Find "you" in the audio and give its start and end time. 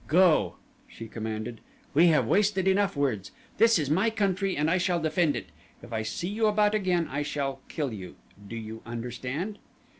6.29-6.47, 7.93-8.15, 8.55-8.81